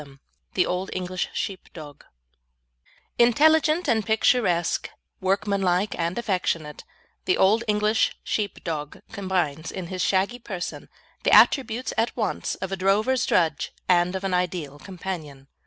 CHAPTER 0.01 0.13
IX 0.13 0.19
THE 0.55 0.65
OLD 0.65 0.89
ENGLISH 0.93 1.29
SHEEPDOG 1.31 2.05
Intelligent 3.19 3.87
and 3.87 4.03
picturesque, 4.03 4.89
workmanlike 5.19 5.93
and 5.95 6.17
affectionate, 6.17 6.83
the 7.25 7.37
Old 7.37 7.63
English 7.67 8.17
Sheepdog 8.23 8.97
combines, 9.11 9.71
in 9.71 9.85
his 9.89 10.01
shaggy 10.01 10.39
person, 10.39 10.89
the 11.21 11.31
attributes 11.31 11.93
at 11.99 12.17
once 12.17 12.55
of 12.55 12.71
a 12.71 12.75
drover's 12.77 13.27
drudge 13.27 13.73
and 13.87 14.15
of 14.15 14.23
an 14.23 14.33
ideal 14.33 14.79
companion. 14.79 15.47